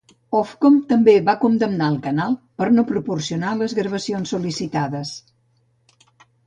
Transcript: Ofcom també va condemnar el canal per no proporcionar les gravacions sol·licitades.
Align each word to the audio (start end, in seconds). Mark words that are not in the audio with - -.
Ofcom 0.37 0.77
també 0.91 1.13
va 1.27 1.35
condemnar 1.43 1.89
el 1.93 1.99
canal 2.07 2.39
per 2.63 2.71
no 2.79 2.87
proporcionar 2.95 3.55
les 3.61 3.77
gravacions 3.83 4.35
sol·licitades. 4.37 5.15